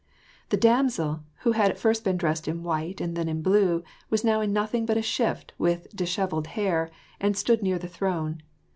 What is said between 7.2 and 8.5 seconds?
stood near the throne.